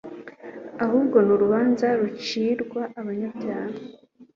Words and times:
ahubwo 0.83 1.17
ni 1.25 1.31
urubanza 1.35 1.87
rucirwa 1.99 2.81
abanyabyaha 2.99 3.77